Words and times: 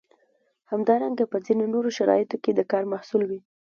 همدارنګه 0.71 1.25
په 1.31 1.37
ځینو 1.45 1.63
نورو 1.73 1.89
شرایطو 1.97 2.37
کې 2.43 2.51
د 2.53 2.61
کار 2.71 2.83
محصول 2.93 3.21
وي. 3.29 3.39